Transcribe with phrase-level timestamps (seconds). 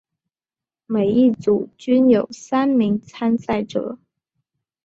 [0.87, 3.99] 每一组均有三名参赛者。